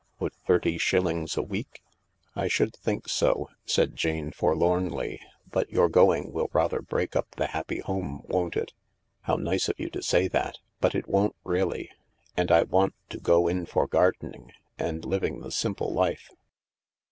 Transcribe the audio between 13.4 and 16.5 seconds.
in for gardening, and living the simple life."